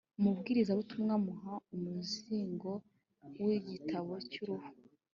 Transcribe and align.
Umubwirizabutumwa 0.19 1.11
amuha 1.19 1.53
umuzingo 1.75 2.71
w’igitabo 3.45 4.13
cy’uruhu 4.29 4.69